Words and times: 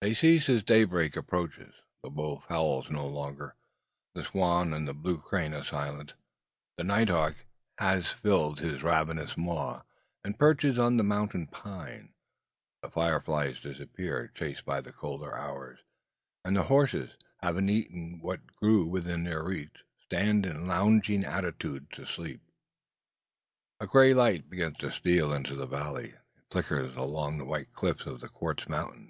They 0.00 0.14
cease 0.14 0.48
as 0.48 0.62
daybreak 0.62 1.14
approaches. 1.14 1.74
The 2.02 2.08
wolf 2.08 2.46
howls 2.48 2.90
no 2.90 3.06
longer; 3.06 3.54
the 4.14 4.24
swan 4.24 4.72
and 4.72 4.88
the 4.88 4.94
blue 4.94 5.18
crane 5.18 5.52
are 5.52 5.62
silent; 5.62 6.14
the 6.78 6.84
night 6.84 7.10
hawk 7.10 7.44
has 7.76 8.10
filled 8.10 8.60
his 8.60 8.82
ravenous 8.82 9.36
maw, 9.36 9.82
and 10.24 10.38
perches 10.38 10.78
on 10.78 10.96
the 10.96 11.02
mountain 11.02 11.48
pine; 11.48 12.14
the 12.80 12.88
fire 12.88 13.20
flies 13.20 13.60
disappear, 13.60 14.32
chased 14.34 14.64
by 14.64 14.80
the 14.80 14.90
colder 14.90 15.36
hours; 15.36 15.80
and 16.46 16.56
the 16.56 16.62
horses, 16.62 17.10
having 17.42 17.68
eaten 17.68 18.20
what 18.22 18.46
grew 18.46 18.86
within 18.86 19.24
their 19.24 19.44
reach, 19.44 19.84
stand 20.02 20.46
in 20.46 20.64
lounging 20.64 21.26
attitudes, 21.26 21.98
asleep. 21.98 22.40
A 23.80 23.86
grey 23.86 24.14
light 24.14 24.48
begins 24.48 24.78
to 24.78 24.90
steal 24.90 25.30
into 25.30 25.54
the 25.54 25.66
valley. 25.66 26.12
It 26.36 26.44
flickers 26.50 26.96
along 26.96 27.36
the 27.36 27.44
white 27.44 27.74
cliffs 27.74 28.06
of 28.06 28.20
the 28.22 28.28
quartz 28.30 28.66
mountain. 28.66 29.04